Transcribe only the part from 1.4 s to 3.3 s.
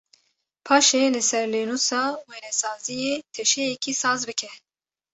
lênûsa wênesaziyê